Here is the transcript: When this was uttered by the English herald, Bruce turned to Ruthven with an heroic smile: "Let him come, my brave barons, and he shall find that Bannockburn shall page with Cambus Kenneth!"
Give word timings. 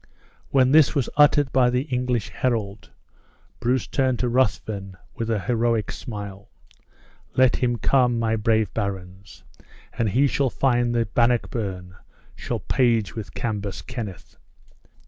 When 0.49 0.71
this 0.71 0.95
was 0.95 1.11
uttered 1.15 1.51
by 1.51 1.69
the 1.69 1.83
English 1.83 2.29
herald, 2.29 2.89
Bruce 3.59 3.85
turned 3.85 4.17
to 4.17 4.29
Ruthven 4.29 4.97
with 5.13 5.29
an 5.29 5.41
heroic 5.41 5.91
smile: 5.91 6.49
"Let 7.35 7.57
him 7.57 7.75
come, 7.77 8.17
my 8.17 8.35
brave 8.35 8.73
barons, 8.73 9.43
and 9.93 10.09
he 10.09 10.25
shall 10.25 10.49
find 10.49 10.95
that 10.95 11.13
Bannockburn 11.13 11.97
shall 12.35 12.61
page 12.61 13.15
with 13.15 13.35
Cambus 13.35 13.83
Kenneth!" 13.83 14.37